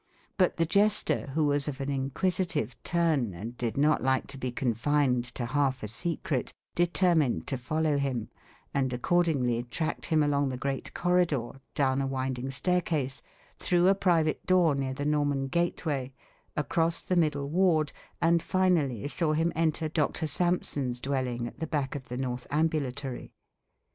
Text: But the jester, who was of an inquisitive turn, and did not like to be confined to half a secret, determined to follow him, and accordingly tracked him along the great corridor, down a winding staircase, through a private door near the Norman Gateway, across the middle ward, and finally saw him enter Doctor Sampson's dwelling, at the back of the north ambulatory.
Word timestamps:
But 0.35 0.57
the 0.57 0.65
jester, 0.65 1.27
who 1.35 1.45
was 1.45 1.67
of 1.67 1.79
an 1.79 1.91
inquisitive 1.91 2.75
turn, 2.83 3.35
and 3.35 3.55
did 3.55 3.77
not 3.77 4.01
like 4.01 4.25
to 4.29 4.37
be 4.39 4.51
confined 4.51 5.25
to 5.35 5.45
half 5.45 5.83
a 5.83 5.87
secret, 5.87 6.51
determined 6.73 7.45
to 7.45 7.57
follow 7.59 7.99
him, 7.99 8.29
and 8.73 8.91
accordingly 8.91 9.61
tracked 9.61 10.07
him 10.07 10.23
along 10.23 10.49
the 10.49 10.57
great 10.57 10.95
corridor, 10.95 11.61
down 11.75 12.01
a 12.01 12.07
winding 12.07 12.49
staircase, 12.49 13.21
through 13.59 13.87
a 13.89 13.93
private 13.93 14.43
door 14.47 14.73
near 14.73 14.95
the 14.95 15.05
Norman 15.05 15.45
Gateway, 15.47 16.13
across 16.57 17.03
the 17.03 17.15
middle 17.15 17.47
ward, 17.47 17.91
and 18.19 18.41
finally 18.41 19.07
saw 19.07 19.33
him 19.33 19.53
enter 19.55 19.87
Doctor 19.87 20.25
Sampson's 20.25 20.99
dwelling, 20.99 21.45
at 21.45 21.59
the 21.59 21.67
back 21.67 21.93
of 21.93 22.07
the 22.07 22.17
north 22.17 22.47
ambulatory. 22.49 23.33